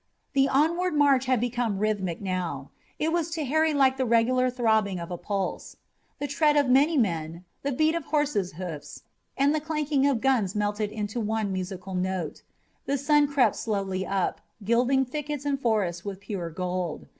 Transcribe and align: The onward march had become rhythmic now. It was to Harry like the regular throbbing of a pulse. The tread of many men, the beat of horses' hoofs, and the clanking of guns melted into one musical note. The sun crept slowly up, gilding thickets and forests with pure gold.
The 0.33 0.49
onward 0.49 0.95
march 0.95 1.25
had 1.27 1.39
become 1.39 1.77
rhythmic 1.77 2.19
now. 2.21 2.71
It 2.97 3.13
was 3.13 3.29
to 3.37 3.45
Harry 3.45 3.71
like 3.71 3.97
the 3.97 4.05
regular 4.07 4.49
throbbing 4.49 4.99
of 4.99 5.11
a 5.11 5.17
pulse. 5.19 5.75
The 6.17 6.25
tread 6.25 6.57
of 6.57 6.67
many 6.67 6.97
men, 6.97 7.45
the 7.61 7.71
beat 7.71 7.93
of 7.93 8.05
horses' 8.05 8.53
hoofs, 8.53 9.03
and 9.37 9.53
the 9.53 9.59
clanking 9.61 10.07
of 10.07 10.19
guns 10.19 10.55
melted 10.55 10.91
into 10.91 11.19
one 11.19 11.53
musical 11.53 11.93
note. 11.93 12.41
The 12.87 12.97
sun 12.97 13.27
crept 13.27 13.57
slowly 13.57 14.03
up, 14.03 14.41
gilding 14.63 15.05
thickets 15.05 15.45
and 15.45 15.61
forests 15.61 16.03
with 16.03 16.19
pure 16.19 16.49
gold. 16.49 17.05